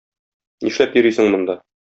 Нишләп 0.67 0.97
йөрисең 1.01 1.31
монда? 1.37 1.61